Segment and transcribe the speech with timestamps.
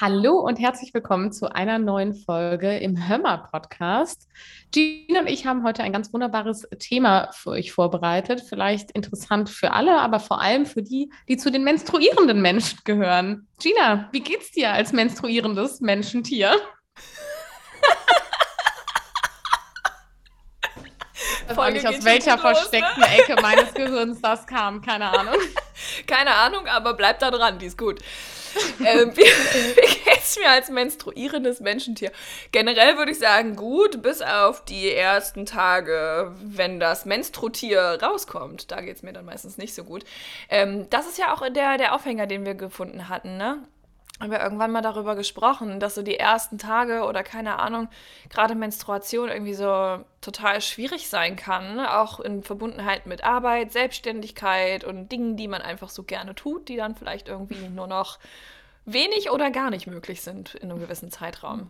[0.00, 4.28] Hallo und herzlich willkommen zu einer neuen Folge im Hömmer Podcast.
[4.72, 8.40] Gina und ich haben heute ein ganz wunderbares Thema für euch vorbereitet.
[8.40, 13.46] Vielleicht interessant für alle, aber vor allem für die, die zu den menstruierenden Menschen gehören.
[13.62, 16.54] Gina, wie geht's dir als menstruierendes Menschentier?
[21.50, 22.54] Ich weiß nicht, aus welcher los, ne?
[22.54, 23.18] versteckten ne?
[23.18, 25.34] Ecke meines Gehirns das kam, keine Ahnung.
[26.06, 28.00] Keine Ahnung, aber bleib da dran, die ist gut.
[28.84, 32.12] ähm, wie, wie geht's mir als menstruierendes Menschentier?
[32.52, 38.70] Generell würde ich sagen, gut, bis auf die ersten Tage, wenn das Menstrutier rauskommt.
[38.70, 40.04] Da geht's mir dann meistens nicht so gut.
[40.48, 43.62] Ähm, das ist ja auch der, der Aufhänger, den wir gefunden hatten, ne?
[44.20, 47.88] Haben wir irgendwann mal darüber gesprochen, dass so die ersten Tage oder keine Ahnung,
[48.28, 51.98] gerade Menstruation irgendwie so total schwierig sein kann, ne?
[51.98, 56.76] auch in Verbundenheit mit Arbeit, Selbstständigkeit und Dingen, die man einfach so gerne tut, die
[56.76, 58.18] dann vielleicht irgendwie nur noch
[58.84, 61.66] wenig oder gar nicht möglich sind in einem gewissen Zeitraum.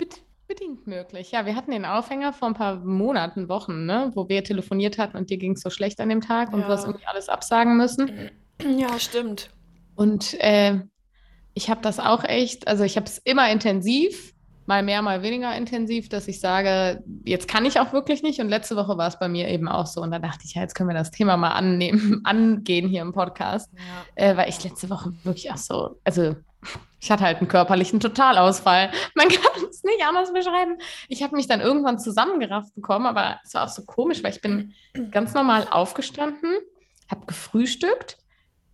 [0.48, 1.30] bedingt möglich.
[1.30, 4.10] Ja, wir hatten den Aufhänger vor ein paar Monaten, Wochen, ne?
[4.16, 6.66] wo wir telefoniert hatten und dir ging es so schlecht an dem Tag und du
[6.66, 8.30] hast irgendwie alles absagen müssen.
[8.76, 9.50] Ja, stimmt.
[9.94, 10.80] Und äh,
[11.54, 14.34] ich habe das auch echt, also ich habe es immer intensiv,
[14.70, 18.40] mal mehr, mal weniger intensiv, dass ich sage, jetzt kann ich auch wirklich nicht.
[18.40, 20.00] Und letzte Woche war es bei mir eben auch so.
[20.00, 23.12] Und da dachte ich, ja, jetzt können wir das Thema mal annehmen, angehen hier im
[23.12, 23.68] Podcast.
[24.16, 24.30] Ja.
[24.30, 26.36] Äh, weil ich letzte Woche wirklich auch so, also
[27.00, 28.92] ich hatte halt einen körperlichen Totalausfall.
[29.16, 30.76] Man kann es nicht anders beschreiben.
[31.08, 34.40] Ich habe mich dann irgendwann zusammengerafft bekommen, aber es war auch so komisch, weil ich
[34.40, 34.72] bin
[35.10, 36.58] ganz normal aufgestanden,
[37.10, 38.18] habe gefrühstückt,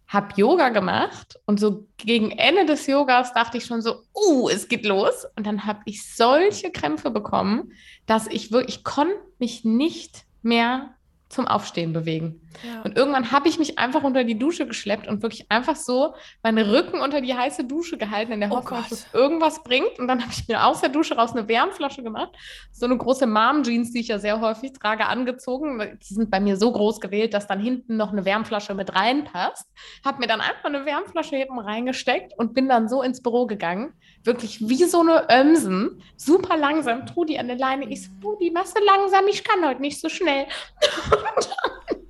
[0.08, 4.68] habe Yoga gemacht und so gegen Ende des Yogas dachte ich schon so, uh, es
[4.68, 5.26] geht los.
[5.36, 7.72] Und dann habe ich solche Krämpfe bekommen,
[8.06, 10.95] dass ich wirklich, ich konnte mich nicht mehr
[11.28, 12.40] zum Aufstehen bewegen.
[12.62, 12.82] Ja.
[12.82, 16.70] Und irgendwann habe ich mich einfach unter die Dusche geschleppt und wirklich einfach so meinen
[16.70, 19.98] Rücken unter die heiße Dusche gehalten, in der oh Hoffnung, dass es irgendwas bringt.
[19.98, 22.30] Und dann habe ich mir aus der Dusche raus eine Wärmflasche gemacht,
[22.70, 25.98] so eine große Mom-Jeans, die ich ja sehr häufig trage, angezogen.
[26.08, 29.68] Die sind bei mir so groß gewählt, dass dann hinten noch eine Wärmflasche mit reinpasst.
[30.04, 33.92] Habe mir dann einfach eine Wärmflasche hinten reingesteckt und bin dann so ins Büro gegangen.
[34.22, 37.06] Wirklich wie so eine Ömsen, super langsam.
[37.06, 37.88] Trudi an der Leine.
[37.88, 39.26] Ich so, Trudi, machst du langsam?
[39.28, 40.46] Ich kann heute nicht so schnell.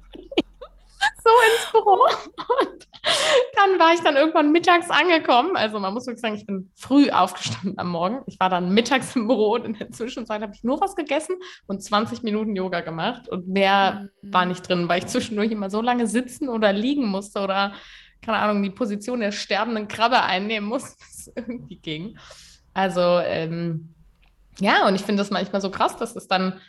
[1.23, 1.99] so ins Büro.
[2.61, 2.87] Und
[3.55, 5.57] dann war ich dann irgendwann mittags angekommen.
[5.57, 8.23] Also man muss wirklich sagen, ich bin früh aufgestanden am Morgen.
[8.27, 11.37] Ich war dann mittags im Büro und in der Zwischenzeit habe ich nur was gegessen
[11.67, 13.29] und 20 Minuten Yoga gemacht.
[13.29, 14.33] Und mehr mhm.
[14.33, 17.73] war nicht drin, weil ich zwischendurch immer so lange sitzen oder liegen musste oder,
[18.23, 22.19] keine Ahnung, die Position der sterbenden Krabbe einnehmen musste, dass es irgendwie ging.
[22.75, 23.95] Also, ähm,
[24.59, 26.61] ja, und ich finde das manchmal so krass, dass es dann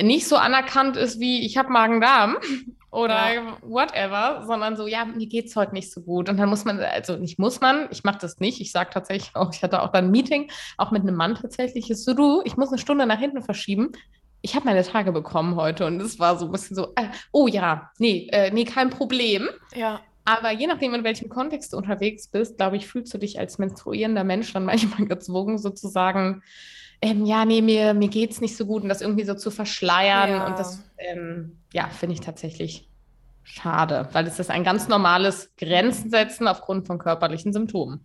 [0.00, 2.36] nicht so anerkannt ist wie ich habe Magen-Darm
[2.90, 3.56] oder ja.
[3.62, 6.28] whatever, sondern so, ja, mir geht es heute nicht so gut.
[6.28, 8.60] Und dann muss man, also nicht muss man, ich mache das nicht.
[8.60, 11.90] Ich sage tatsächlich auch, ich hatte auch dann ein Meeting, auch mit einem Mann tatsächlich,
[11.90, 13.92] ist so, du, ich muss eine Stunde nach hinten verschieben.
[14.42, 17.48] Ich habe meine Tage bekommen heute und es war so ein bisschen so, äh, oh
[17.48, 19.48] ja, nee, äh, nee, kein Problem.
[19.74, 20.00] Ja.
[20.24, 23.58] Aber je nachdem, in welchem Kontext du unterwegs bist, glaube ich, fühlst du dich als
[23.58, 26.42] menstruierender Mensch dann manchmal gezwungen, sozusagen,
[27.02, 29.50] ähm, ja, nee, mir, mir geht es nicht so gut und das irgendwie so zu
[29.50, 30.30] verschleiern.
[30.30, 30.46] Ja.
[30.46, 32.88] Und das, ähm, ja, finde ich tatsächlich
[33.42, 38.00] schade, weil es ist ein ganz normales Grenzen setzen aufgrund von körperlichen Symptomen.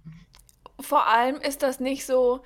[0.80, 2.42] Vor allem ist das nicht so,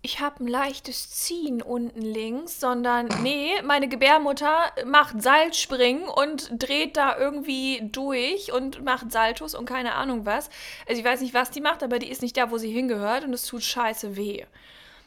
[0.00, 6.96] ich habe ein leichtes Ziehen unten links, sondern nee, meine Gebärmutter macht Seilspringen und dreht
[6.96, 10.50] da irgendwie durch und macht Saltos und keine Ahnung was.
[10.88, 13.24] Also ich weiß nicht, was die macht, aber die ist nicht da, wo sie hingehört
[13.24, 14.44] und es tut scheiße weh.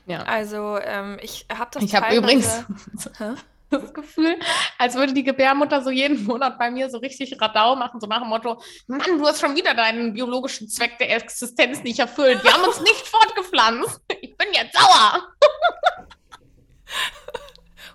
[0.06, 0.24] Ja.
[0.24, 2.66] Also ähm, ich habe das Ich habe übrigens
[3.70, 4.38] das Gefühl,
[4.78, 8.20] als würde die Gebärmutter so jeden Monat bei mir so richtig Radau machen, so nach
[8.20, 12.44] dem Motto, Mann, du hast schon wieder deinen biologischen Zweck der Existenz nicht erfüllt.
[12.44, 14.02] Wir haben uns nicht fortgepflanzt.
[14.22, 15.24] Ich bin jetzt sauer.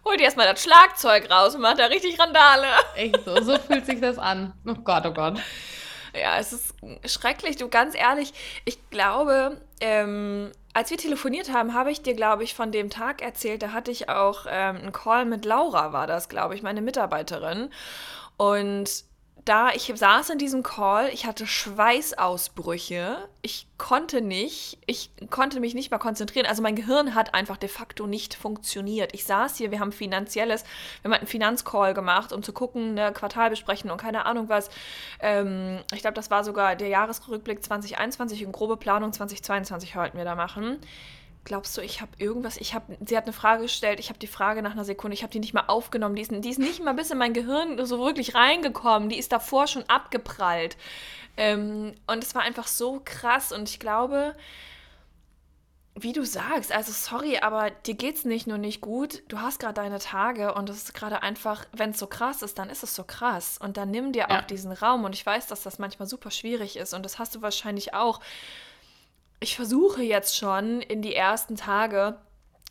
[0.04, 2.68] Hol dir erstmal das Schlagzeug raus und mach da richtig Randale.
[2.94, 4.54] Echt so, so fühlt sich das an.
[4.64, 5.40] Oh Gott, oh Gott.
[6.14, 6.74] Ja, es ist
[7.04, 7.56] schrecklich.
[7.56, 8.32] Du, ganz ehrlich,
[8.64, 13.22] ich glaube, ähm, als wir telefoniert haben, habe ich dir, glaube ich, von dem Tag
[13.22, 13.62] erzählt.
[13.62, 17.70] Da hatte ich auch ähm, einen Call mit Laura, war das, glaube ich, meine Mitarbeiterin.
[18.36, 19.04] Und
[19.46, 25.74] da, ich saß in diesem Call, ich hatte Schweißausbrüche, ich konnte nicht, ich konnte mich
[25.74, 26.46] nicht mal konzentrieren.
[26.46, 29.14] Also mein Gehirn hat einfach de facto nicht funktioniert.
[29.14, 30.64] Ich saß hier, wir haben finanzielles,
[31.02, 34.68] wir haben einen Finanzcall gemacht, um zu gucken, eine Quartalbesprechung und keine Ahnung was.
[35.20, 40.24] Ähm, ich glaube, das war sogar der Jahresrückblick 2021 und grobe Planung 2022 wollten wir
[40.24, 40.80] da machen
[41.46, 44.26] glaubst du, ich habe irgendwas, ich habe, sie hat eine Frage gestellt, ich habe die
[44.26, 46.82] Frage nach einer Sekunde, ich habe die nicht mal aufgenommen, die ist, die ist nicht
[46.84, 50.76] mal bis in mein Gehirn so wirklich reingekommen, die ist davor schon abgeprallt.
[51.38, 54.34] Ähm, und es war einfach so krass und ich glaube,
[55.98, 59.74] wie du sagst, also sorry, aber dir geht's nicht nur nicht gut, du hast gerade
[59.74, 62.94] deine Tage und es ist gerade einfach, wenn es so krass ist, dann ist es
[62.94, 64.40] so krass und dann nimm dir ja.
[64.40, 67.34] auch diesen Raum und ich weiß, dass das manchmal super schwierig ist und das hast
[67.34, 68.20] du wahrscheinlich auch.
[69.40, 72.18] Ich versuche jetzt schon in die ersten Tage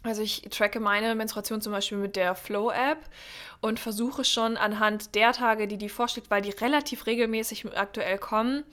[0.05, 2.99] also ich tracke meine Menstruation zum Beispiel mit der Flow-App
[3.59, 8.63] und versuche schon anhand der Tage, die die vorschlägt, weil die relativ regelmäßig aktuell kommen,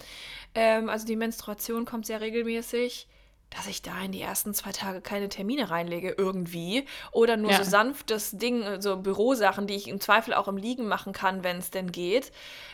[0.54, 3.08] ähm, also die Menstruation kommt sehr regelmäßig,
[3.56, 7.58] dass ich da in die ersten zwei Tage keine Termine reinlege irgendwie oder nur ja.
[7.58, 11.58] so sanftes Ding, so Bürosachen, die ich im Zweifel auch im Liegen machen kann, wenn
[11.58, 12.32] es denn geht.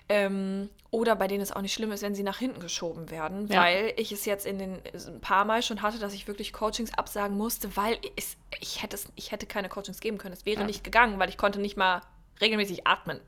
[0.08, 3.46] Ähm, oder bei denen es auch nicht schlimm ist, wenn sie nach hinten geschoben werden,
[3.48, 3.60] ja.
[3.60, 6.94] weil ich es jetzt in den ein paar Mal schon hatte, dass ich wirklich Coachings
[6.94, 10.32] absagen musste, weil es, ich, hätte es, ich hätte keine Coachings geben können.
[10.32, 10.66] Es wäre ja.
[10.66, 12.00] nicht gegangen, weil ich konnte nicht mal
[12.40, 13.20] regelmäßig atmen.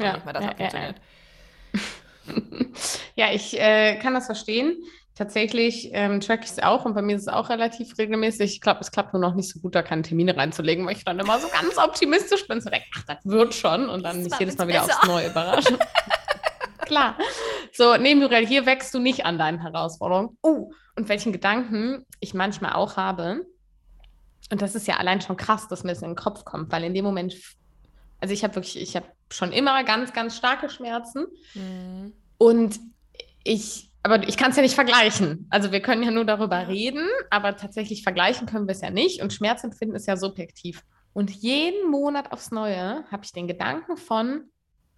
[0.00, 0.96] Ja, nicht mal das ja, funktioniert.
[3.14, 4.76] Ja, ich äh, kann das verstehen.
[5.18, 8.52] Tatsächlich ähm, track ich es auch und bei mir ist es auch relativ regelmäßig.
[8.52, 11.04] Ich glaube, es klappt nur noch nicht so gut, da keine Termine reinzulegen, weil ich
[11.04, 12.60] dann immer so ganz optimistisch bin.
[12.60, 14.96] So, ach, das wird schon und dann mich jedes Mal wieder besser.
[14.98, 15.76] aufs Neue überraschen.
[16.82, 17.18] Klar.
[17.72, 20.38] So, nee, Muriel, hier wächst du nicht an deinen Herausforderungen.
[20.40, 23.44] Oh, und welchen Gedanken ich manchmal auch habe.
[24.52, 26.84] Und das ist ja allein schon krass, dass mir das in den Kopf kommt, weil
[26.84, 27.34] in dem Moment,
[28.20, 31.26] also ich habe wirklich, ich habe schon immer ganz, ganz starke Schmerzen.
[31.54, 32.12] Mhm.
[32.38, 32.78] Und
[33.42, 35.46] ich aber ich kann es ja nicht vergleichen.
[35.50, 39.22] Also wir können ja nur darüber reden, aber tatsächlich vergleichen können wir es ja nicht.
[39.22, 40.82] Und Schmerzempfinden ist ja subjektiv.
[41.12, 44.44] Und jeden Monat aufs Neue habe ich den Gedanken von,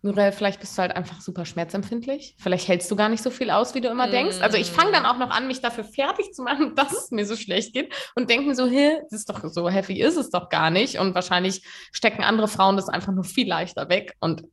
[0.03, 2.35] Muriel, vielleicht bist du halt einfach super schmerzempfindlich.
[2.39, 4.11] Vielleicht hältst du gar nicht so viel aus, wie du immer mm.
[4.11, 4.41] denkst.
[4.41, 7.27] Also ich fange dann auch noch an, mich dafür fertig zu machen, dass es mir
[7.27, 10.31] so schlecht geht und denke mir so, hey, das ist doch so heavy ist es
[10.31, 10.99] doch gar nicht.
[10.99, 14.15] Und wahrscheinlich stecken andere Frauen das einfach nur viel leichter weg.
[14.21, 14.45] Und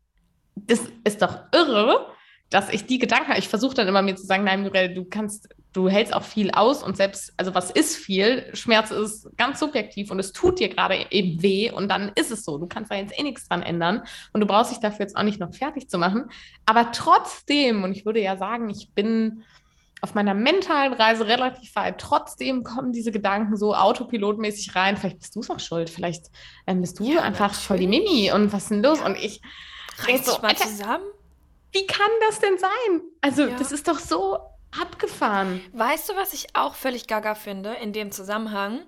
[0.56, 2.08] das ist doch irre
[2.50, 5.50] dass ich die Gedanken, ich versuche dann immer mir zu sagen, nein, Muriel, du kannst,
[5.74, 8.50] du hältst auch viel aus und selbst, also was ist viel?
[8.54, 12.46] Schmerz ist ganz subjektiv und es tut dir gerade eben weh und dann ist es
[12.46, 12.58] so.
[12.58, 15.24] Du kannst da jetzt eh nichts dran ändern und du brauchst dich dafür jetzt auch
[15.24, 16.30] nicht noch fertig zu machen.
[16.66, 19.44] Aber trotzdem, und ich würde ja sagen, ich bin
[20.02, 22.00] auf meiner mentalen Reise relativ weit.
[22.00, 24.96] Trotzdem kommen diese Gedanken so autopilotmäßig rein.
[24.96, 25.90] Vielleicht bist du es auch schuld.
[25.90, 26.28] Vielleicht
[26.68, 27.66] ähm, bist du ja, einfach natürlich.
[27.66, 29.00] voll die Mimi und was ist denn los?
[29.00, 29.06] Ja.
[29.08, 29.42] Und ich
[30.08, 31.04] reiß so, mal zusammen.
[31.78, 33.02] Wie kann das denn sein?
[33.22, 33.56] Also, ja.
[33.58, 34.40] das ist doch so
[34.80, 35.62] abgefahren.
[35.74, 38.82] Weißt du, was ich auch völlig gaga finde in dem Zusammenhang?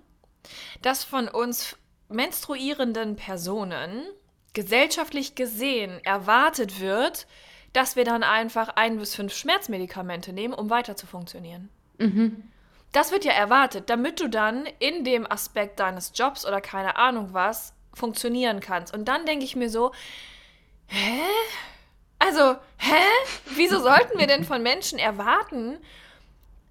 [0.82, 1.76] Dass von uns
[2.08, 4.08] menstruierenden Personen
[4.54, 7.28] gesellschaftlich gesehen erwartet wird,
[7.74, 11.70] dass wir dann einfach ein bis fünf Schmerzmedikamente nehmen, um weiter zu funktionieren.
[12.00, 12.44] Mhm.
[12.92, 17.30] Das wird ja erwartet, damit du dann in dem Aspekt deines Jobs oder keine Ahnung
[17.34, 18.96] was funktionieren kannst.
[18.96, 19.92] Und dann denke ich mir so,
[20.88, 21.22] hä?
[22.20, 23.04] Also, hä?
[23.56, 25.78] Wieso sollten wir denn von Menschen erwarten,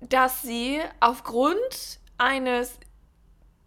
[0.00, 2.78] dass sie aufgrund eines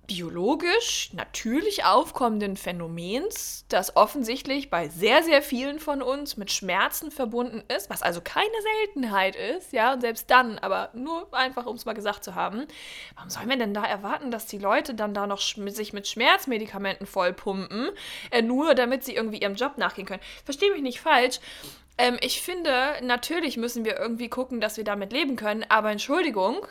[0.07, 7.63] biologisch natürlich aufkommenden Phänomens, das offensichtlich bei sehr, sehr vielen von uns mit Schmerzen verbunden
[7.73, 8.49] ist, was also keine
[8.79, 12.65] Seltenheit ist, ja, und selbst dann, aber nur einfach, um es mal gesagt zu haben,
[13.15, 17.07] warum sollen wir denn da erwarten, dass die Leute dann da noch sich mit Schmerzmedikamenten
[17.07, 17.89] vollpumpen,
[18.31, 20.21] äh, nur damit sie irgendwie ihrem Job nachgehen können?
[20.43, 21.39] Verstehe mich nicht falsch.
[21.97, 26.65] Ähm, ich finde, natürlich müssen wir irgendwie gucken, dass wir damit leben können, aber Entschuldigung,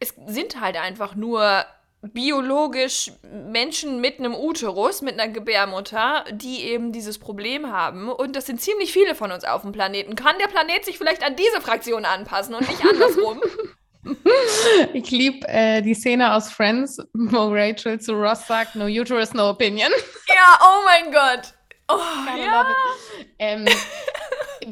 [0.00, 1.64] es sind halt einfach nur
[2.00, 8.08] biologisch Menschen mit einem Uterus, mit einer Gebärmutter, die eben dieses Problem haben.
[8.08, 10.14] Und das sind ziemlich viele von uns auf dem Planeten.
[10.14, 13.40] Kann der Planet sich vielleicht an diese Fraktion anpassen und nicht andersrum?
[14.94, 19.50] Ich liebe äh, die Szene aus Friends, wo Rachel zu Ross sagt, no uterus, no
[19.50, 19.90] opinion.
[20.28, 21.52] Ja, oh mein Gott.
[21.88, 21.98] Oh,
[22.38, 22.66] ja.
[23.38, 23.66] Ähm,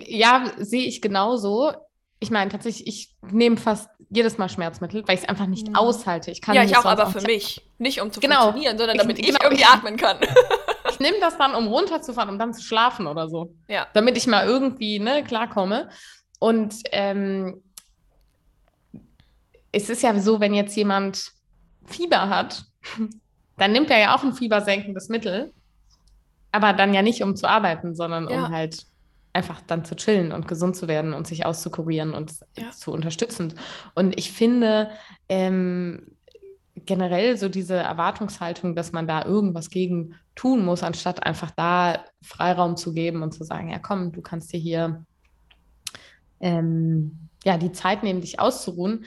[0.07, 1.73] ja, sehe ich genauso.
[2.19, 5.77] Ich meine, tatsächlich, ich nehme fast jedes Mal Schmerzmittel, weil ich es einfach nicht mhm.
[5.77, 6.31] aushalte.
[6.31, 7.69] Ich kann ja, ich auch, aber für mich.
[7.79, 8.45] Nicht um zu genau.
[8.45, 10.19] funktionieren, sondern damit ich, ich genau, irgendwie ich, atmen kann.
[10.91, 13.55] ich nehme das dann, um runterzufahren, um dann zu schlafen oder so.
[13.69, 13.87] Ja.
[13.93, 15.91] Damit ich mal irgendwie ne, klarkomme.
[16.39, 17.63] Und ähm,
[19.73, 21.33] es ist ja so, wenn jetzt jemand
[21.85, 22.65] Fieber hat,
[23.59, 25.53] dann nimmt er ja auch ein fiebersenkendes Mittel.
[26.53, 28.47] Aber dann ja nicht, um zu arbeiten, sondern ja.
[28.47, 28.87] um halt
[29.37, 32.71] einfach dann zu chillen und gesund zu werden und sich auszukurieren und ja.
[32.71, 33.53] zu unterstützen.
[33.95, 34.91] Und ich finde
[35.29, 36.17] ähm,
[36.75, 42.77] generell so diese Erwartungshaltung, dass man da irgendwas gegen tun muss, anstatt einfach da Freiraum
[42.77, 45.05] zu geben und zu sagen, ja komm, du kannst dir hier
[46.41, 49.05] ähm, ja die Zeit nehmen, dich auszuruhen.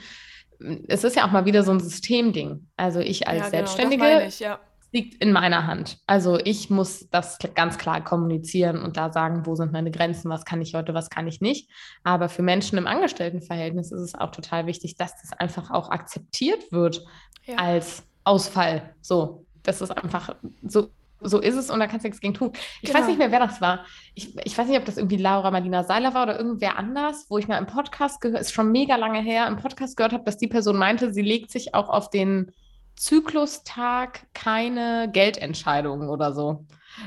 [0.86, 2.68] Es ist ja auch mal wieder so ein Systemding.
[2.76, 4.60] Also ich als ja, genau, Selbstständige ich, ja.
[4.92, 5.98] Liegt in meiner Hand.
[6.06, 10.44] Also ich muss das ganz klar kommunizieren und da sagen, wo sind meine Grenzen, was
[10.44, 11.70] kann ich heute, was kann ich nicht.
[12.02, 16.72] Aber für Menschen im Angestelltenverhältnis ist es auch total wichtig, dass das einfach auch akzeptiert
[16.72, 17.04] wird
[17.46, 17.56] ja.
[17.56, 18.94] als Ausfall.
[19.00, 20.90] So, das ist einfach so.
[21.22, 22.50] So ist es und da kannst du nichts gegen tun.
[22.80, 23.00] Ich genau.
[23.00, 23.84] weiß nicht mehr, wer das war.
[24.14, 27.36] Ich, ich weiß nicht, ob das irgendwie Laura Marlina Seiler war oder irgendwer anders, wo
[27.36, 30.38] ich mal im Podcast gehört, ist schon mega lange her, im Podcast gehört habe, dass
[30.38, 32.52] die Person meinte, sie legt sich auch auf den
[33.00, 36.66] Zyklustag keine Geldentscheidungen oder so,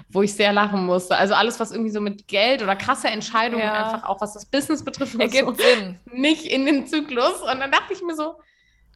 [0.09, 1.15] wo ich sehr lachen musste.
[1.15, 3.85] Also alles, was irgendwie so mit Geld oder krasse Entscheidungen, ja.
[3.85, 5.99] einfach auch was das Business betrifft, ergibt so, Sinn.
[6.11, 7.41] Nicht in den Zyklus.
[7.41, 8.37] Und dann dachte ich mir so,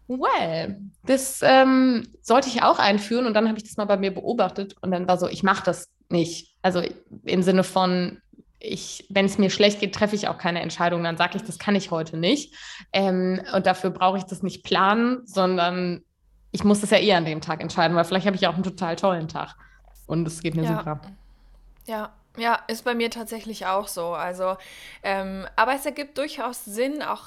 [0.08, 3.28] well, das ähm, sollte ich auch einführen.
[3.28, 5.64] Und dann habe ich das mal bei mir beobachtet und dann war so, ich mache
[5.64, 6.56] das nicht.
[6.64, 6.82] Also
[7.26, 8.24] im Sinne von,
[8.60, 11.04] ich, wenn es mir schlecht geht, treffe ich auch keine Entscheidung.
[11.04, 12.56] Dann sage ich, das kann ich heute nicht.
[12.92, 16.02] Ähm, und dafür brauche ich das nicht planen, sondern
[16.58, 18.64] ich muss das ja eh an dem Tag entscheiden, weil vielleicht habe ich auch einen
[18.64, 19.56] total tollen Tag.
[20.08, 20.80] Und es geht mir ja.
[20.80, 21.02] super.
[21.86, 24.08] Ja, ja, ist bei mir tatsächlich auch so.
[24.08, 24.58] Also,
[25.04, 27.26] ähm, aber es ergibt durchaus Sinn, auch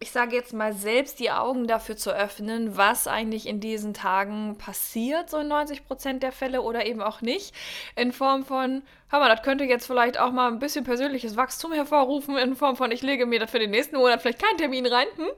[0.00, 4.56] ich sage jetzt mal, selbst die Augen dafür zu öffnen, was eigentlich in diesen Tagen
[4.58, 7.54] passiert, so in 90 Prozent der Fälle oder eben auch nicht.
[7.94, 11.72] In Form von, hör mal, das könnte jetzt vielleicht auch mal ein bisschen persönliches Wachstum
[11.72, 14.86] hervorrufen, in Form von, ich lege mir da für den nächsten Monat vielleicht keinen Termin
[14.86, 15.06] rein.
[15.16, 15.28] Hm?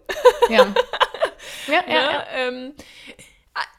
[0.50, 0.66] Ja.
[1.66, 2.26] ja, ja, ja.
[2.34, 2.74] Ähm,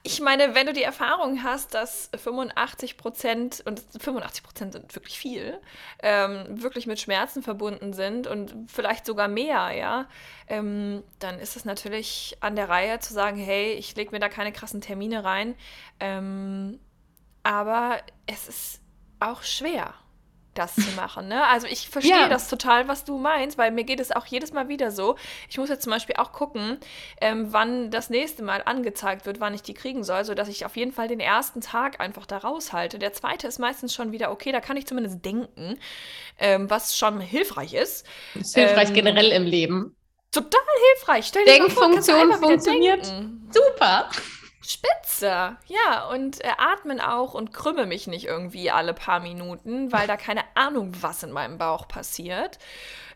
[0.04, 5.20] ich meine, wenn du die Erfahrung hast, dass 85 Prozent, und 85 Prozent sind wirklich
[5.20, 5.60] viel,
[6.02, 10.08] ähm, wirklich mit Schmerzen verbunden sind und vielleicht sogar mehr, ja,
[10.48, 14.30] ähm, dann ist es natürlich an der Reihe zu sagen, hey, ich lege mir da
[14.30, 15.56] keine krassen Termine rein.
[16.00, 16.80] Ähm,
[17.44, 18.82] aber es ist
[19.20, 19.94] auch schwer
[20.58, 21.28] das zu machen.
[21.28, 21.46] Ne?
[21.48, 22.30] Also ich verstehe ja.
[22.30, 25.16] das total, was du meinst, weil mir geht es auch jedes Mal wieder so.
[25.50, 26.78] Ich muss jetzt zum Beispiel auch gucken,
[27.22, 30.76] ähm, wann das nächste Mal angezeigt wird, wann ich die kriegen soll, sodass ich auf
[30.76, 33.00] jeden Fall den ersten Tag einfach da raushalte.
[33.00, 35.78] Der zweite ist meistens schon wieder okay, da kann ich zumindest denken,
[36.40, 38.06] ähm, was schon hilfreich ist.
[38.34, 39.96] Das ist hilfreich ähm, generell im Leben.
[40.32, 40.62] Total
[40.94, 41.26] hilfreich.
[41.28, 43.06] Stell dir Denkfunktion funktioniert.
[43.52, 44.10] Super.
[44.68, 50.08] Spitze, ja, und äh, atmen auch und krümme mich nicht irgendwie alle paar Minuten, weil
[50.08, 52.60] da keine Ahnung, was in meinem Bauch passiert.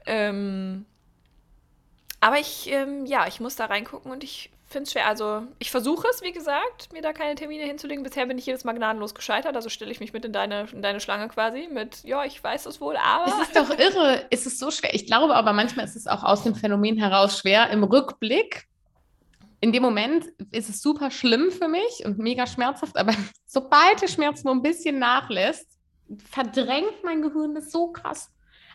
[0.05, 0.86] Ähm,
[2.22, 5.08] aber ich, ähm, ja, ich muss da reingucken und ich finde es schwer.
[5.08, 8.03] Also, ich versuche es, wie gesagt, mir da keine Termine hinzulegen.
[8.03, 9.55] Bisher bin ich jedes Mal gnadenlos gescheitert.
[9.55, 12.65] Also stelle ich mich mit in deine, in deine Schlange quasi mit, ja, ich weiß
[12.67, 13.27] es wohl, aber.
[13.27, 14.25] Es ist doch irre.
[14.29, 14.93] Es ist so schwer.
[14.93, 18.67] Ich glaube aber manchmal ist es auch aus dem Phänomen heraus schwer, im Rückblick
[19.62, 23.13] in dem Moment ist es super schlimm für mich und mega schmerzhaft, aber
[23.46, 25.68] sobald der Schmerz nur ein bisschen nachlässt,
[26.30, 28.30] verdrängt mein Gehirn das so krass.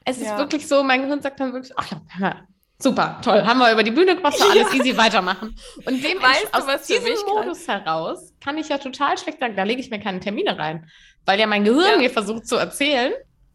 [0.04, 0.32] Es ja.
[0.32, 1.90] ist wirklich so, mein Gehirn sagt dann wirklich, ach
[2.20, 2.46] ja,
[2.78, 4.78] super, toll, haben wir über die Bühne gebracht, so alles ja.
[4.78, 5.56] easy weitermachen.
[5.84, 7.82] Und dem weißt aus du, was diesem Modus kann?
[7.82, 10.88] heraus kann ich ja total schlecht sagen, da lege ich mir keine Termine rein,
[11.24, 11.98] weil ja mein Gehirn ja.
[11.98, 13.12] mir versucht zu erzählen,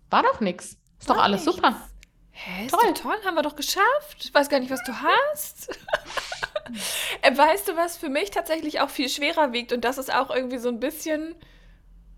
[0.10, 1.56] war doch nichts, ist doch alles nichts.
[1.56, 1.88] super.
[2.32, 2.94] Hä, ist toll.
[2.94, 4.18] toll, haben wir doch geschafft.
[4.18, 5.70] Ich weiß gar nicht, was du hast.
[7.22, 10.32] Äh, weißt du, was für mich tatsächlich auch viel schwerer wiegt und das ist auch
[10.32, 11.36] irgendwie so ein bisschen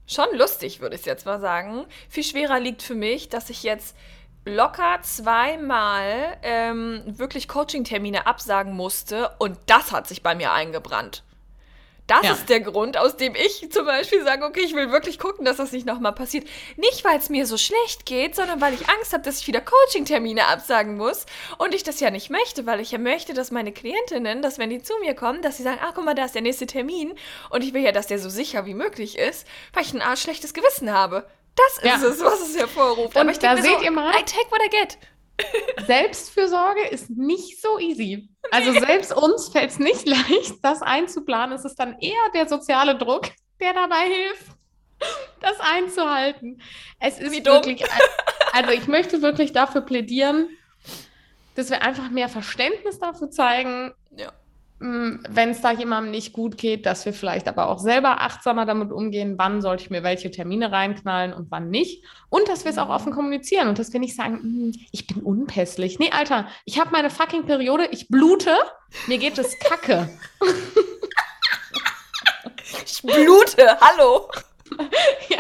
[0.08, 1.86] schon lustig, würde ich jetzt mal sagen.
[2.10, 3.96] Viel schwerer liegt für mich, dass ich jetzt
[4.46, 11.24] locker zweimal ähm, wirklich Coaching-Termine absagen musste und das hat sich bei mir eingebrannt.
[12.08, 12.34] Das ja.
[12.34, 15.58] ist der Grund, aus dem ich zum Beispiel sage, okay, ich will wirklich gucken, dass
[15.58, 16.46] das nicht nochmal passiert.
[16.76, 19.62] Nicht, weil es mir so schlecht geht, sondern weil ich Angst habe, dass ich wieder
[19.62, 21.26] Coaching-Termine absagen muss
[21.60, 24.70] und ich das ja nicht möchte, weil ich ja möchte, dass meine Klientinnen, dass wenn
[24.70, 27.14] die zu mir kommen, dass sie sagen, ach guck mal, da ist der nächste Termin
[27.50, 30.20] und ich will ja, dass der so sicher wie möglich ist, weil ich ein Art
[30.20, 31.26] schlechtes Gewissen habe.
[31.56, 32.10] Das ist ja.
[32.10, 33.16] es, was es hervorruft.
[33.16, 34.98] Und Aber ich da seht so, ihr mal, I take what I get.
[35.86, 38.30] Selbstfürsorge ist nicht so easy.
[38.52, 41.56] Also selbst uns fällt es nicht leicht, das einzuplanen.
[41.56, 44.46] Es ist dann eher der soziale Druck, der dabei hilft,
[45.42, 46.62] das einzuhalten.
[47.00, 47.84] Es ist Wie wirklich,
[48.52, 50.50] also ich möchte wirklich dafür plädieren,
[51.56, 54.32] dass wir einfach mehr Verständnis dafür zeigen, ja.
[54.84, 58.66] Mm, wenn es da jemandem nicht gut geht, dass wir vielleicht aber auch selber achtsamer
[58.66, 62.04] damit umgehen, wann sollte ich mir welche Termine reinknallen und wann nicht.
[62.28, 65.24] Und dass wir es auch offen kommunizieren und dass wir nicht sagen, mm, ich bin
[65.24, 66.00] unpässlich.
[66.00, 68.58] Nee, Alter, ich habe meine fucking Periode, ich blute,
[69.08, 70.10] mir geht es kacke.
[72.86, 74.28] ich blute, hallo.
[75.30, 75.38] ja,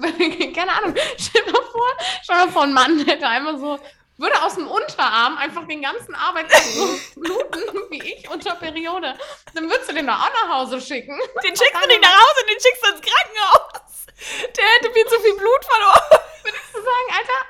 [0.54, 0.94] keine Ahnung.
[1.18, 1.88] Stell dir mal vor,
[2.22, 3.78] stell dir mal vor, ein Mann hätte einmal so
[4.18, 9.16] würde aus dem Unterarm einfach den ganzen Arbeitstag so bluten wie ich unter Periode.
[9.54, 11.18] Dann würdest du den doch auch nach Hause schicken.
[11.44, 14.06] Den schickst du nicht nach Hause, den schickst du ins Krankenhaus.
[14.56, 16.20] Der hätte viel zu viel Blut verloren.
[16.42, 17.40] Würdest du sagen, Alter,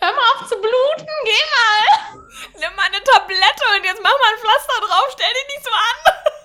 [0.00, 2.22] hör mal auf zu bluten, geh mal.
[2.58, 5.70] Nimm mal eine Tablette und jetzt mach mal ein Pflaster drauf, stell dich nicht so
[5.70, 6.41] an.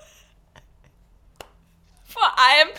[2.18, 2.70] Vor allem,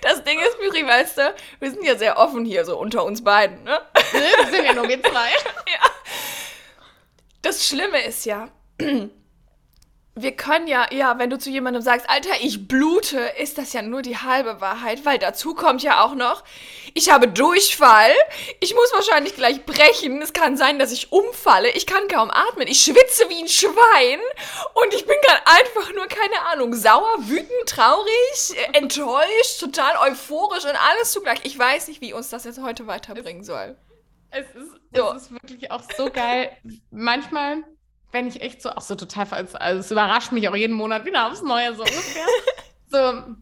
[0.00, 3.22] das Ding ist, Miri, weißt du, wir sind ja sehr offen hier, so unter uns
[3.22, 3.80] beiden, ne?
[4.12, 5.30] Wir sind ja nur wir zwei.
[5.66, 5.90] ja.
[7.42, 8.48] Das Schlimme ist ja,
[10.18, 13.82] wir können ja, ja, wenn du zu jemandem sagst, Alter, ich blute, ist das ja
[13.82, 16.42] nur die halbe Wahrheit, weil dazu kommt ja auch noch,
[16.94, 18.12] ich habe Durchfall,
[18.60, 22.66] ich muss wahrscheinlich gleich brechen, es kann sein, dass ich umfalle, ich kann kaum atmen,
[22.66, 24.20] ich schwitze wie ein Schwein
[24.72, 30.64] und ich bin gerade einfach nur, keine Ahnung, sauer, wütend, traurig, äh, enttäuscht, total euphorisch
[30.64, 31.40] und alles zugleich.
[31.42, 33.76] Ich weiß nicht, wie uns das jetzt heute weiterbringen soll.
[34.30, 35.12] Es ist, so.
[35.12, 36.56] es ist wirklich auch so geil.
[36.90, 37.64] Manchmal
[38.12, 41.26] wenn ich echt so, auch so total, also es überrascht mich auch jeden Monat wieder
[41.26, 42.26] aufs Neue so ungefähr.
[42.88, 43.36] so,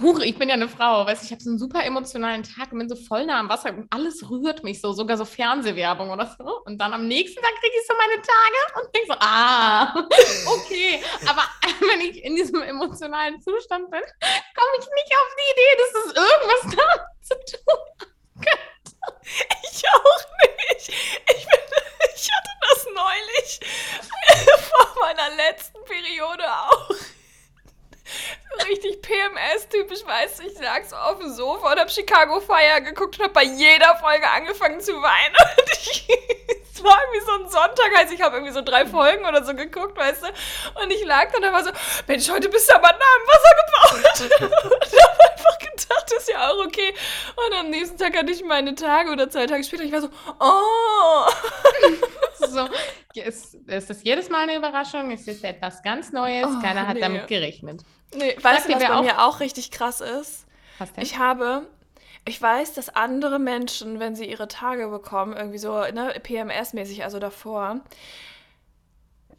[0.00, 2.70] Huch, ich bin ja eine Frau, weißt du, ich habe so einen super emotionalen Tag
[2.70, 6.10] und bin so voll nah am Wasser und alles rührt mich so, sogar so Fernsehwerbung
[6.10, 6.62] oder so.
[6.64, 9.92] Und dann am nächsten Tag kriege ich so meine Tage und denke so, ah,
[10.46, 11.02] okay.
[11.28, 11.42] Aber
[11.90, 16.14] wenn ich in diesem emotionalen Zustand bin, komme ich nicht auf die Idee, dass es
[16.14, 18.69] irgendwas da zu tun könnte.
[19.72, 20.24] Ich auch
[20.68, 20.88] nicht.
[20.88, 21.60] Ich bin
[22.14, 23.60] ich hatte das neulich
[24.70, 26.90] vor meiner letzten Periode auch.
[28.68, 33.18] Richtig PMS-typisch, weißt du, ich lag so auf dem Sofa und hab Chicago Fire geguckt
[33.18, 35.34] und hab bei jeder Folge angefangen zu weinen.
[35.56, 36.08] Und ich,
[36.72, 39.54] es war irgendwie so ein Sonntag, also ich habe irgendwie so drei Folgen oder so
[39.54, 40.82] geguckt, weißt du.
[40.82, 41.70] Und ich lag dann und war so,
[42.06, 44.72] Mensch, heute bist du aber nah im Wasser gebaut.
[44.72, 45.58] und hab einfach
[45.90, 46.94] gedacht, das ist ja auch okay.
[47.36, 50.08] Und am nächsten Tag hatte ich meine Tage oder zwei Tage später, ich war so,
[50.38, 51.26] oh.
[52.46, 52.68] so,
[53.20, 55.10] ist, ist das jedes Mal eine Überraschung?
[55.10, 56.46] Ist das etwas ganz Neues?
[56.46, 57.00] Oh, Keiner hat nee.
[57.00, 57.82] damit gerechnet.
[58.14, 59.02] Nee, weißt du, was bei auch?
[59.02, 60.46] mir auch richtig krass ist?
[60.78, 61.04] Was denn?
[61.04, 61.66] Ich habe,
[62.24, 67.18] ich weiß, dass andere Menschen, wenn sie ihre Tage bekommen, irgendwie so ne, PMS-mäßig, also
[67.18, 67.80] davor,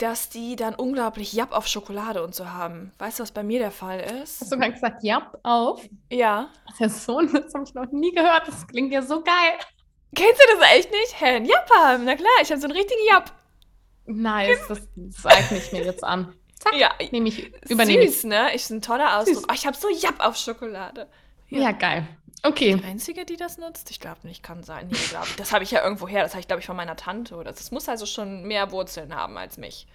[0.02, 2.92] dass die dann unglaublich Japp auf Schokolade und so haben.
[2.98, 4.42] Weißt du, was bei mir der Fall ist?
[4.42, 5.88] Hast du gerade gesagt Japp auf?
[6.10, 6.50] Ja.
[6.66, 8.48] Das ist ja so, das habe ich noch nie gehört.
[8.48, 9.60] Das klingt ja so geil.
[10.16, 11.22] Kennst du das echt nicht?
[11.22, 12.06] Hä, ein Japp haben?
[12.06, 13.32] Na klar, ich habe so einen richtigen Japp.
[14.06, 16.34] Nice, das, das eigne ich mir jetzt an.
[16.60, 18.54] Zack, ja, nehme ich, übernehme Süß, ne?
[18.54, 19.46] Ist ein toller Ausdruck.
[19.50, 21.08] Oh, ich habe so Japp auf Schokolade.
[21.50, 21.62] Ja.
[21.62, 22.08] ja, geil.
[22.44, 22.76] Okay.
[22.76, 23.92] Die einzige, die das nutzt?
[23.92, 24.88] Ich glaube nicht, kann sein.
[24.92, 26.24] Nee, glaub, das habe ich ja irgendwo her.
[26.24, 27.36] Das habe ich, glaube ich, von meiner Tante.
[27.36, 29.88] Oder das muss also schon mehr Wurzeln haben als mich.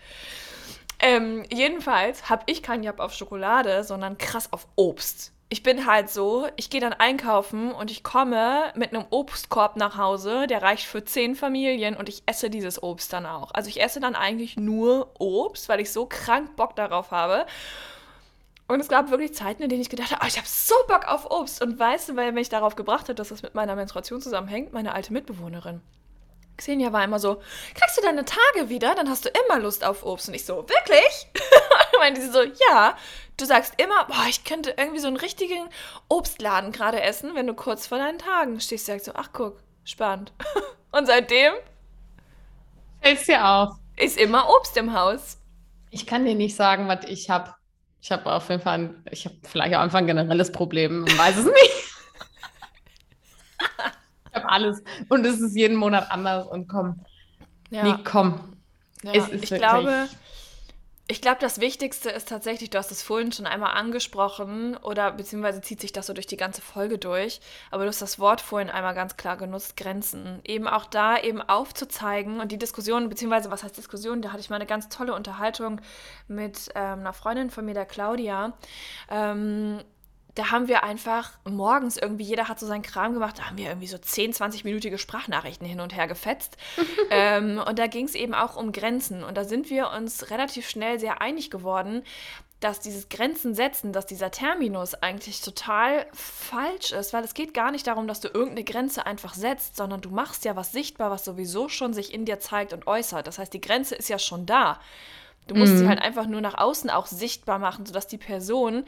[1.00, 6.11] Ähm, jedenfalls habe ich keinen Japp auf Schokolade, sondern krass auf Obst ich bin halt
[6.11, 10.87] so, ich gehe dann einkaufen und ich komme mit einem Obstkorb nach Hause, der reicht
[10.87, 13.52] für zehn Familien und ich esse dieses Obst dann auch.
[13.52, 17.46] Also ich esse dann eigentlich nur Obst, weil ich so krank Bock darauf habe.
[18.68, 21.07] Und es gab wirklich Zeiten, in denen ich gedacht habe, oh, ich habe so Bock
[21.07, 21.62] auf Obst.
[21.62, 24.92] Und weißt du, weil mich darauf gebracht hat, dass das mit meiner Menstruation zusammenhängt, meine
[24.92, 25.83] alte Mitbewohnerin.
[26.57, 27.40] Xenia war immer so,
[27.74, 30.29] kriegst du deine Tage wieder, dann hast du immer Lust auf Obst.
[30.29, 31.29] Und ich so, wirklich?
[31.92, 32.96] und meinte sie so, ja,
[33.37, 35.68] du sagst immer, boah, ich könnte irgendwie so einen richtigen
[36.09, 38.87] Obstladen gerade essen, wenn du kurz vor deinen Tagen stehst.
[38.87, 40.33] Sagst so, ach guck, spannend.
[40.92, 41.52] und seitdem
[43.00, 43.76] fällt dir auf.
[43.96, 45.38] Ist immer Obst im Haus.
[45.90, 47.55] Ich kann dir nicht sagen, was ich habe.
[48.00, 51.18] Ich habe auf jeden Fall, ein, ich habe vielleicht auch einfach ein generelles Problem, man
[51.18, 51.87] weiß es nicht
[54.37, 54.82] habe alles.
[55.09, 57.00] Und es ist jeden Monat anders und komm.
[57.70, 57.82] Ja.
[57.82, 58.56] Nee, komm.
[59.02, 59.50] Ja, ich wirklich...
[59.50, 60.09] glaube,
[61.09, 65.61] ich glaube, das Wichtigste ist tatsächlich, du hast es vorhin schon einmal angesprochen oder beziehungsweise
[65.61, 67.40] zieht sich das so durch die ganze Folge durch,
[67.71, 70.40] aber du hast das Wort vorhin einmal ganz klar genutzt, Grenzen.
[70.45, 74.51] Eben auch da eben aufzuzeigen und die Diskussion, beziehungsweise was heißt Diskussion, da hatte ich
[74.51, 75.81] mal eine ganz tolle Unterhaltung
[76.27, 78.55] mit ähm, einer Freundin von mir, der Claudia.
[79.09, 79.81] Ähm,
[80.37, 83.68] da haben wir einfach morgens irgendwie, jeder hat so seinen Kram gemacht, da haben wir
[83.68, 86.59] irgendwie so 10, 20-minütige Sprachnachrichten hin und her gefetzt.
[87.11, 89.25] ähm, und da ging es eben auch um Grenzen.
[89.25, 92.03] Und da sind wir uns relativ schnell sehr einig geworden,
[92.61, 97.70] dass dieses Grenzen setzen, dass dieser Terminus eigentlich total falsch ist, weil es geht gar
[97.70, 101.25] nicht darum, dass du irgendeine Grenze einfach setzt, sondern du machst ja was sichtbar, was
[101.25, 103.27] sowieso schon sich in dir zeigt und äußert.
[103.27, 104.81] Das heißt, die Grenze ist ja schon da.
[105.46, 105.78] Du musst mhm.
[105.78, 108.85] sie halt einfach nur nach außen auch sichtbar machen, sodass die Person,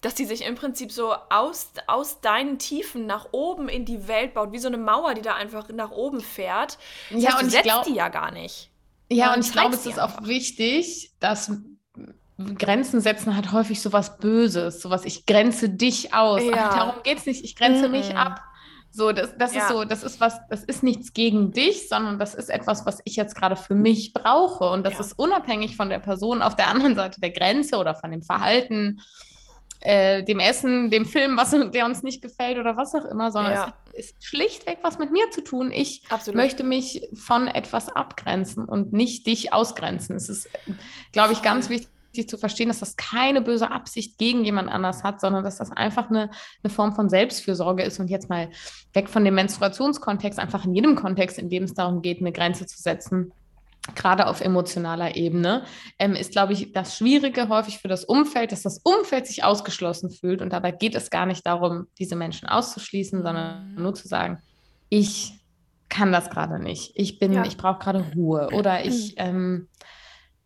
[0.00, 4.34] dass die sich im Prinzip so aus, aus deinen Tiefen nach oben in die Welt
[4.34, 6.78] baut, wie so eine Mauer, die da einfach nach oben fährt.
[7.10, 8.70] Das ja, heißt, und ich glaube die ja gar nicht.
[9.12, 11.52] Ja, und ich glaube, es ist auch wichtig, dass
[12.56, 16.42] Grenzen setzen hat häufig so was Böses, sowas, ich grenze dich aus.
[16.42, 16.70] Ja.
[16.70, 17.92] Ach, darum geht es nicht, ich grenze mhm.
[17.92, 18.42] mich ab.
[18.92, 19.62] So, das, das ja.
[19.62, 22.98] ist so, das ist was, das ist nichts gegen dich, sondern das ist etwas, was
[23.04, 24.64] ich jetzt gerade für mich brauche.
[24.64, 25.00] Und das ja.
[25.00, 29.00] ist unabhängig von der Person auf der anderen Seite der Grenze oder von dem Verhalten,
[29.80, 33.54] äh, dem Essen, dem Film, was der uns nicht gefällt oder was auch immer, sondern
[33.54, 33.74] ja.
[33.92, 35.70] es ist schlichtweg was mit mir zu tun.
[35.72, 36.36] Ich Absolut.
[36.36, 40.16] möchte mich von etwas abgrenzen und nicht dich ausgrenzen.
[40.16, 40.50] Es ist,
[41.12, 45.20] glaube ich, ganz wichtig zu verstehen, dass das keine böse Absicht gegen jemand anders hat,
[45.20, 46.30] sondern dass das einfach eine,
[46.62, 48.00] eine Form von Selbstfürsorge ist.
[48.00, 48.50] Und jetzt mal
[48.92, 52.66] weg von dem Menstruationskontext, einfach in jedem Kontext, in dem es darum geht, eine Grenze
[52.66, 53.32] zu setzen,
[53.94, 55.64] gerade auf emotionaler Ebene,
[55.98, 60.10] ähm, ist, glaube ich, das Schwierige häufig für das Umfeld, dass das Umfeld sich ausgeschlossen
[60.10, 60.42] fühlt.
[60.42, 63.82] Und dabei geht es gar nicht darum, diese Menschen auszuschließen, sondern mhm.
[63.82, 64.38] nur zu sagen,
[64.88, 65.40] ich
[65.88, 66.92] kann das gerade nicht.
[66.94, 67.44] Ich bin, ja.
[67.44, 68.48] ich brauche gerade Ruhe.
[68.52, 69.68] Oder ich, ähm,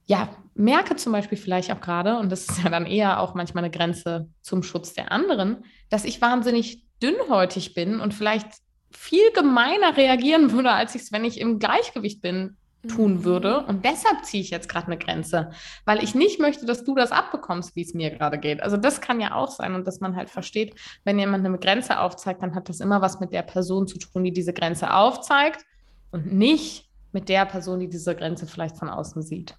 [0.06, 3.64] ja, merke zum Beispiel vielleicht auch gerade, und das ist ja dann eher auch manchmal
[3.64, 8.48] eine Grenze zum Schutz der anderen, dass ich wahnsinnig dünnhäutig bin und vielleicht
[8.90, 12.56] viel gemeiner reagieren würde, als ich es, wenn ich im Gleichgewicht bin,
[12.88, 13.24] tun mhm.
[13.24, 13.60] würde.
[13.60, 15.50] Und deshalb ziehe ich jetzt gerade eine Grenze,
[15.84, 18.62] weil ich nicht möchte, dass du das abbekommst, wie es mir gerade geht.
[18.62, 21.98] Also das kann ja auch sein und dass man halt versteht, wenn jemand eine Grenze
[21.98, 25.64] aufzeigt, dann hat das immer was mit der Person zu tun, die diese Grenze aufzeigt
[26.10, 29.56] und nicht mit der Person, die diese Grenze vielleicht von außen sieht.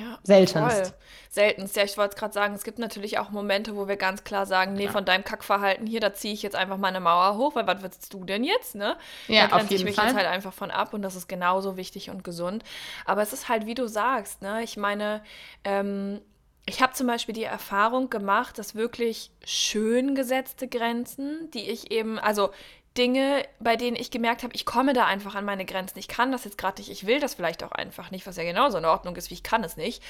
[0.00, 0.54] Ja, seltenst.
[0.54, 0.92] Voll.
[1.28, 1.76] Seltenst.
[1.76, 4.72] Ja, ich wollte gerade sagen, es gibt natürlich auch Momente, wo wir ganz klar sagen,
[4.72, 4.90] nee, ja.
[4.90, 8.14] von deinem Kackverhalten hier, da ziehe ich jetzt einfach meine Mauer hoch, weil was willst
[8.14, 8.96] du denn jetzt, ne?
[9.28, 10.06] Ja, da auf jeden ich mich Fall.
[10.06, 12.64] jetzt halt einfach von ab und das ist genauso wichtig und gesund.
[13.04, 14.62] Aber es ist halt, wie du sagst, ne?
[14.62, 15.22] Ich meine,
[15.64, 16.20] ähm,
[16.66, 22.18] ich habe zum Beispiel die Erfahrung gemacht, dass wirklich schön gesetzte Grenzen, die ich eben,
[22.18, 22.50] also
[22.98, 25.98] Dinge, bei denen ich gemerkt habe, ich komme da einfach an meine Grenzen.
[25.98, 28.42] Ich kann das jetzt gerade nicht, ich will das vielleicht auch einfach nicht, was ja
[28.42, 30.02] genauso in Ordnung ist, wie ich kann es nicht.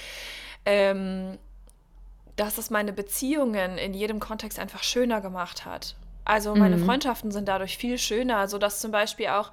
[0.65, 1.39] Ähm,
[2.37, 5.95] dass es meine Beziehungen in jedem Kontext einfach schöner gemacht hat.
[6.25, 6.87] Also meine mhm.
[6.87, 9.53] Freundschaften sind dadurch viel schöner, sodass zum Beispiel auch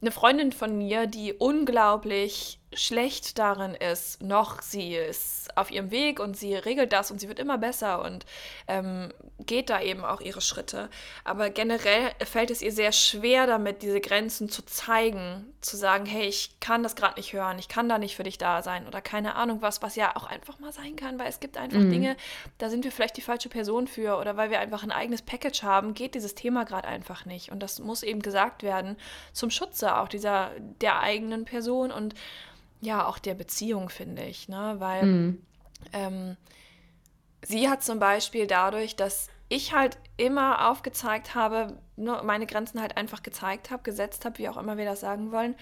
[0.00, 6.20] eine Freundin von mir, die unglaublich schlecht darin ist, noch sie ist auf ihrem Weg
[6.20, 8.26] und sie regelt das und sie wird immer besser und
[8.68, 10.90] ähm, geht da eben auch ihre Schritte.
[11.24, 16.26] Aber generell fällt es ihr sehr schwer damit, diese Grenzen zu zeigen, zu sagen, hey,
[16.26, 19.00] ich kann das gerade nicht hören, ich kann da nicht für dich da sein oder
[19.00, 21.90] keine Ahnung was, was ja auch einfach mal sein kann, weil es gibt einfach mhm.
[21.90, 22.16] Dinge,
[22.58, 25.62] da sind wir vielleicht die falsche Person für oder weil wir einfach ein eigenes Package
[25.62, 28.96] haben, geht dieses Thema gerade einfach nicht und das muss eben gesagt werden
[29.32, 32.14] zum Schutze auch dieser der eigenen Person und
[32.80, 34.76] ja, auch der Beziehung, finde ich, ne?
[34.78, 35.46] Weil mhm.
[35.92, 36.36] ähm,
[37.42, 42.96] sie hat zum Beispiel dadurch, dass ich halt immer aufgezeigt habe, nur meine Grenzen halt
[42.96, 45.54] einfach gezeigt habe, gesetzt habe, wie auch immer wir das sagen wollen,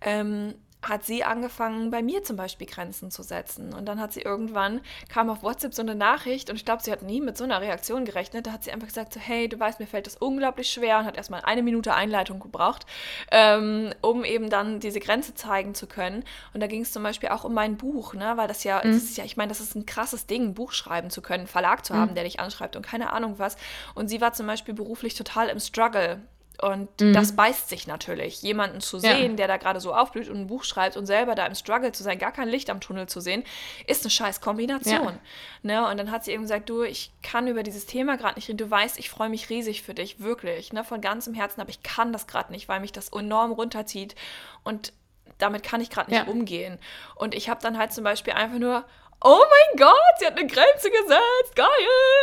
[0.00, 0.54] ähm,
[0.88, 3.72] hat sie angefangen, bei mir zum Beispiel Grenzen zu setzen.
[3.72, 6.92] Und dann hat sie irgendwann, kam auf WhatsApp so eine Nachricht und ich glaube, sie
[6.92, 8.46] hat nie mit so einer Reaktion gerechnet.
[8.46, 11.06] Da hat sie einfach gesagt, so, hey, du weißt, mir fällt das unglaublich schwer und
[11.06, 12.86] hat erstmal eine Minute Einleitung gebraucht,
[13.30, 16.24] ähm, um eben dann diese Grenze zeigen zu können.
[16.52, 18.34] Und da ging es zum Beispiel auch um mein Buch, ne?
[18.36, 18.92] weil das ja, mhm.
[18.92, 21.40] das ist ja, ich meine, das ist ein krasses Ding, ein Buch schreiben zu können,
[21.40, 22.14] einen Verlag zu haben, mhm.
[22.14, 23.56] der dich anschreibt und keine Ahnung was.
[23.94, 26.20] Und sie war zum Beispiel beruflich total im Struggle
[26.62, 27.12] und mhm.
[27.12, 28.42] das beißt sich natürlich.
[28.42, 29.36] Jemanden zu sehen, ja.
[29.36, 32.02] der da gerade so aufblüht und ein Buch schreibt und selber da im Struggle zu
[32.02, 33.42] sein, gar kein Licht am Tunnel zu sehen,
[33.86, 35.18] ist eine scheiß Kombination.
[35.62, 35.82] Ja.
[35.82, 35.88] Ne?
[35.88, 38.58] Und dann hat sie eben gesagt, du, ich kann über dieses Thema gerade nicht reden.
[38.58, 40.84] Du weißt, ich freue mich riesig für dich, wirklich, ne?
[40.84, 44.14] von ganzem Herzen, aber ich kann das gerade nicht, weil mich das enorm runterzieht.
[44.62, 44.92] Und
[45.38, 46.30] damit kann ich gerade nicht ja.
[46.30, 46.78] umgehen.
[47.16, 48.84] Und ich habe dann halt zum Beispiel einfach nur
[49.24, 51.66] oh mein Gott, sie hat eine Grenze gesetzt, geil.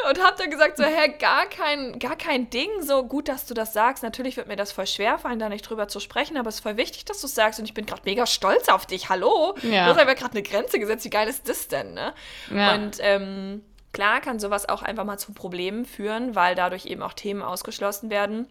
[0.10, 3.54] Und hab dann gesagt so, hä, gar kein, gar kein Ding, so gut, dass du
[3.54, 4.04] das sagst.
[4.04, 6.62] Natürlich wird mir das voll schwer fallen, da nicht drüber zu sprechen, aber es ist
[6.62, 9.10] voll wichtig, dass du es sagst und ich bin gerade mega stolz auf dich.
[9.10, 9.56] Hallo?
[9.64, 9.86] Ja.
[9.86, 12.14] Du hast aber gerade eine Grenze gesetzt, wie geil ist das denn, ne?
[12.54, 12.76] Ja.
[12.76, 17.12] Und, ähm, Klar kann sowas auch einfach mal zu Problemen führen, weil dadurch eben auch
[17.12, 18.48] Themen ausgeschlossen werden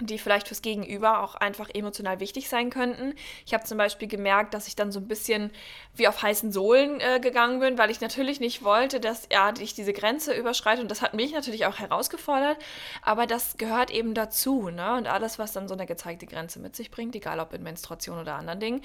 [0.00, 3.14] die vielleicht fürs Gegenüber auch einfach emotional wichtig sein könnten.
[3.46, 5.50] Ich habe zum Beispiel gemerkt, dass ich dann so ein bisschen
[5.94, 9.74] wie auf heißen Sohlen äh, gegangen bin, weil ich natürlich nicht wollte, dass ja, ich
[9.74, 10.82] diese Grenze überschreite.
[10.82, 12.58] Und das hat mich natürlich auch herausgefordert.
[13.02, 14.70] Aber das gehört eben dazu.
[14.70, 14.96] Ne?
[14.96, 18.18] Und alles, was dann so eine gezeigte Grenze mit sich bringt, egal ob in Menstruation
[18.18, 18.82] oder anderen Dingen,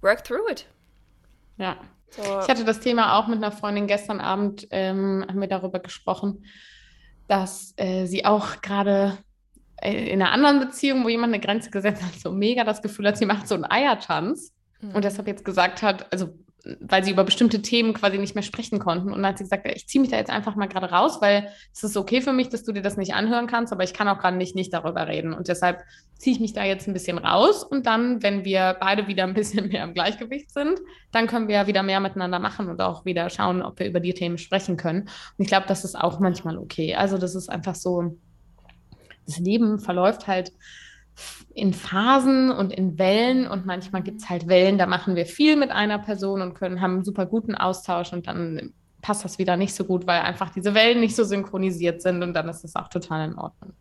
[0.00, 0.66] work through it.
[1.58, 1.76] Ja.
[2.10, 2.22] So.
[2.22, 6.44] Ich hatte das Thema auch mit einer Freundin gestern Abend, ähm, haben wir darüber gesprochen,
[7.26, 9.18] dass äh, sie auch gerade
[9.84, 13.18] in einer anderen Beziehung, wo jemand eine Grenze gesetzt hat, so mega das Gefühl hat,
[13.18, 14.90] sie macht so einen Eiertanz mhm.
[14.92, 16.30] und deshalb jetzt gesagt hat, also
[16.80, 19.08] weil sie über bestimmte Themen quasi nicht mehr sprechen konnten.
[19.08, 21.48] Und dann hat sie gesagt, ich ziehe mich da jetzt einfach mal gerade raus, weil
[21.72, 24.08] es ist okay für mich, dass du dir das nicht anhören kannst, aber ich kann
[24.08, 25.34] auch gerade nicht, nicht darüber reden.
[25.34, 25.82] Und deshalb
[26.16, 27.64] ziehe ich mich da jetzt ein bisschen raus.
[27.64, 30.80] Und dann, wenn wir beide wieder ein bisschen mehr im Gleichgewicht sind,
[31.12, 34.14] dann können wir wieder mehr miteinander machen und auch wieder schauen, ob wir über die
[34.14, 35.02] Themen sprechen können.
[35.02, 36.94] Und ich glaube, das ist auch manchmal okay.
[36.94, 38.16] Also das ist einfach so,
[39.26, 40.52] das Leben verläuft halt
[41.54, 45.56] in Phasen und in Wellen und manchmal gibt es halt Wellen, da machen wir viel
[45.56, 49.56] mit einer Person und können haben einen super guten Austausch und dann passt das wieder
[49.56, 52.74] nicht so gut, weil einfach diese Wellen nicht so synchronisiert sind und dann ist das
[52.74, 53.72] auch total in Ordnung.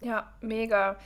[0.00, 0.96] Ja, mega.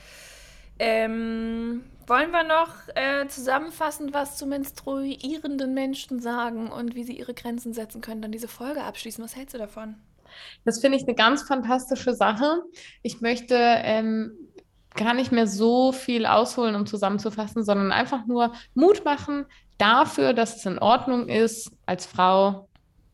[0.79, 7.33] Ähm, wollen wir noch äh, zusammenfassend was zu menstruierenden Menschen sagen und wie sie ihre
[7.33, 9.23] Grenzen setzen können, dann diese Folge abschließen?
[9.23, 9.95] Was hältst du davon?
[10.65, 12.61] Das finde ich eine ganz fantastische Sache.
[13.03, 14.31] Ich möchte ähm,
[14.95, 19.45] gar nicht mehr so viel ausholen, um zusammenzufassen, sondern einfach nur Mut machen
[19.77, 22.67] dafür, dass es in Ordnung ist, als Frau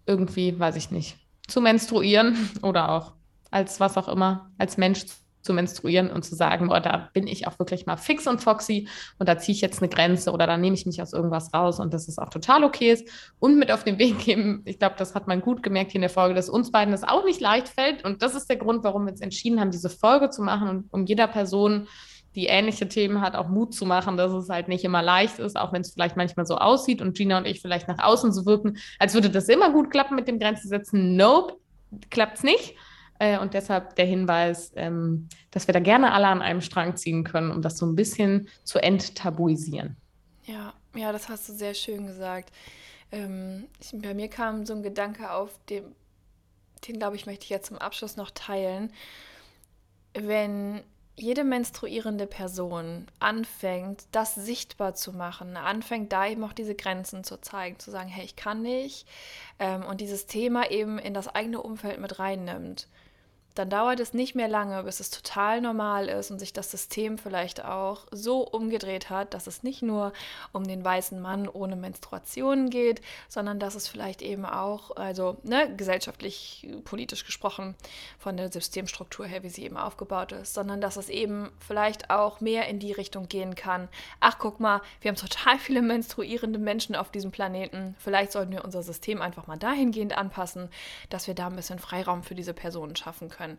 [0.06, 3.14] irgendwie, weiß ich nicht, zu menstruieren oder auch
[3.52, 5.16] als was auch immer, als Mensch zu
[5.52, 8.88] menstruieren und zu sagen, boah, da bin ich auch wirklich mal fix und foxy
[9.20, 11.82] und da ziehe ich jetzt eine Grenze oder da nehme ich mich aus irgendwas raus
[11.82, 14.96] und dass es auch total okay ist und mit auf den Weg geben, ich glaube,
[14.98, 17.42] das hat man gut gemerkt hier in der Folge, dass uns beiden das auch nicht
[17.42, 20.42] leicht fällt und das ist der Grund, warum wir uns entschieden haben, diese Folge zu
[20.42, 21.88] machen und um jeder Person
[22.36, 25.58] die ähnliche Themen hat, auch Mut zu machen, dass es halt nicht immer leicht ist,
[25.58, 28.46] auch wenn es vielleicht manchmal so aussieht und Gina und ich vielleicht nach außen so
[28.46, 31.16] wirken, als würde das immer gut klappen mit dem Grenzen setzen.
[31.16, 31.58] Nope,
[32.10, 32.76] klappt es nicht.
[33.20, 37.24] Äh, und deshalb der Hinweis, ähm, dass wir da gerne alle an einem Strang ziehen
[37.24, 39.96] können, um das so ein bisschen zu enttabuisieren.
[40.46, 42.52] Ja, ja, das hast du sehr schön gesagt.
[43.12, 45.96] Ähm, ich, bei mir kam so ein Gedanke auf, dem,
[46.88, 48.92] den glaube ich, möchte ich jetzt zum Abschluss noch teilen.
[50.14, 50.82] Wenn
[51.16, 57.40] jede menstruierende Person anfängt, das sichtbar zu machen, anfängt da eben auch diese Grenzen zu
[57.40, 59.08] zeigen, zu sagen, hey, ich kann nicht,
[59.60, 62.88] ähm, und dieses Thema eben in das eigene Umfeld mit reinnimmt,
[63.56, 67.18] dann dauert es nicht mehr lange, bis es total normal ist und sich das System
[67.18, 70.14] vielleicht auch so umgedreht hat, dass es nicht nur
[70.52, 75.74] um den weißen Mann ohne Menstruation geht, sondern dass es vielleicht eben auch, also ne,
[75.76, 77.76] gesellschaftlich, politisch gesprochen,
[78.18, 82.42] von der Systemstruktur her, wie sie eben aufgebaut ist, sondern dass es eben vielleicht auch
[82.42, 83.88] mehr in die Richtung gehen kann.
[84.20, 87.96] Ach, guck mal, wir haben total viele menstruierende Menschen auf diesem Planeten.
[88.00, 90.70] Vielleicht sollten wir unser System einfach mal dahingehend anpassen,
[91.10, 93.58] dass wir da ein bisschen Freiraum für diese Personen schaffen können können.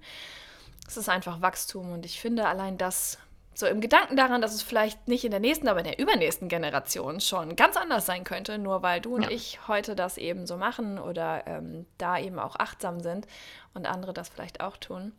[0.87, 3.19] Es ist einfach Wachstum und ich finde allein das
[3.57, 6.49] so im Gedanken daran, dass es vielleicht nicht in der nächsten, aber in der übernächsten
[6.49, 9.31] Generation schon ganz anders sein könnte, nur weil du und ja.
[9.31, 13.27] ich heute das eben so machen oder ähm, da eben auch achtsam sind
[13.73, 15.13] und andere das vielleicht auch tun.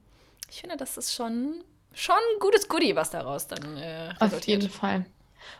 [0.49, 4.33] Ich finde, das ist schon, schon ein gutes Goodie, was daraus dann äh, resultiert.
[4.33, 5.05] Auf jeden Fall.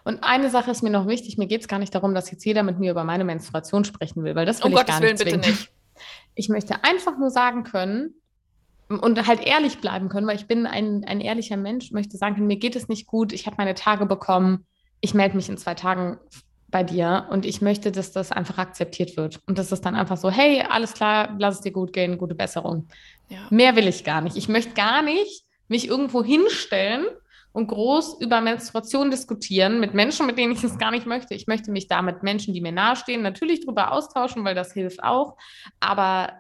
[0.04, 2.44] Und eine Sache ist mir noch wichtig, mir geht es gar nicht darum, dass jetzt
[2.44, 5.00] jeder mit mir über meine Menstruation sprechen will, weil das will um ich Gottes gar
[5.00, 5.72] nicht Willen, bitte nicht.
[6.34, 8.16] Ich möchte einfach nur sagen können,
[8.88, 12.58] und halt ehrlich bleiben können, weil ich bin ein, ein ehrlicher Mensch, möchte sagen, mir
[12.58, 14.66] geht es nicht gut, ich habe meine Tage bekommen,
[15.02, 16.18] ich melde mich in zwei Tagen
[16.70, 20.18] bei dir und ich möchte, dass das einfach akzeptiert wird und dass es dann einfach
[20.18, 22.88] so, hey, alles klar, lass es dir gut gehen, gute Besserung.
[23.30, 23.48] Ja.
[23.50, 24.36] Mehr will ich gar nicht.
[24.36, 27.06] Ich möchte gar nicht mich irgendwo hinstellen
[27.54, 31.34] und groß über Menstruation diskutieren mit Menschen, mit denen ich es gar nicht möchte.
[31.34, 35.02] Ich möchte mich da mit Menschen, die mir nahestehen, natürlich drüber austauschen, weil das hilft
[35.02, 35.38] auch.
[35.80, 36.34] Aber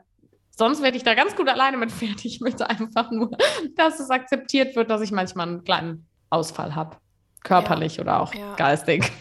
[0.57, 2.25] Sonst werde ich da ganz gut alleine mit fertig.
[2.25, 3.31] Ich möchte einfach nur,
[3.75, 6.97] dass es akzeptiert wird, dass ich manchmal einen kleinen Ausfall habe.
[7.43, 8.03] Körperlich ja.
[8.03, 8.55] oder auch ja.
[8.55, 9.11] geistig.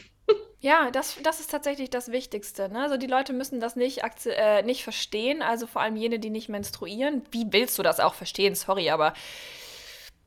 [0.61, 2.71] Ja, das, das ist tatsächlich das Wichtigste.
[2.71, 2.81] Ne?
[2.81, 6.49] Also die Leute müssen das nicht, äh, nicht verstehen, also vor allem jene, die nicht
[6.49, 7.23] menstruieren.
[7.31, 8.55] Wie willst du das auch verstehen?
[8.55, 9.13] Sorry, aber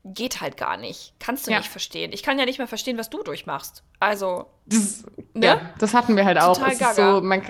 [0.04, 1.14] geht halt gar nicht.
[1.18, 1.58] Kannst du ja.
[1.58, 2.12] nicht verstehen.
[2.12, 3.82] Ich kann ja nicht mehr verstehen, was du durchmachst.
[3.98, 5.46] Also, das, ne?
[5.46, 6.56] Ja, das hatten wir halt auch.
[6.56, 7.42] Total es ist so, man,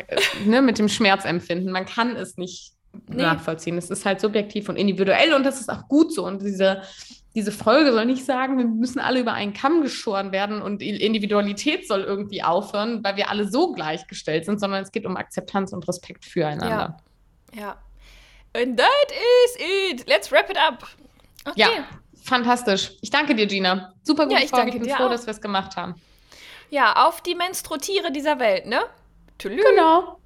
[0.47, 1.71] ne, mit dem Schmerzempfinden.
[1.71, 3.23] Man kann es nicht nee.
[3.23, 3.79] nachvollziehen.
[3.79, 6.27] Es ist halt subjektiv und individuell und das ist auch gut so.
[6.27, 6.83] Und diese,
[7.35, 11.87] diese Folge soll nicht sagen, wir müssen alle über einen Kamm geschoren werden und Individualität
[11.87, 15.87] soll irgendwie aufhören, weil wir alle so gleichgestellt sind, sondern es geht um Akzeptanz und
[15.89, 16.97] Respekt füreinander.
[17.55, 17.61] Ja.
[17.61, 17.77] ja.
[18.55, 19.57] And that is
[19.91, 20.09] it.
[20.09, 20.87] Let's wrap it up.
[21.45, 21.61] Okay.
[21.61, 21.69] Ja,
[22.23, 22.93] fantastisch.
[23.03, 23.93] Ich danke dir, Gina.
[24.03, 24.71] Super gute ja, Folge.
[24.71, 25.11] Ich bin froh, auch.
[25.11, 25.95] dass wir es gemacht haben.
[26.71, 28.81] Ja, auf die Menstrutiere dieser Welt, ne?
[29.39, 29.63] Tschüss.
[29.71, 30.19] Genau.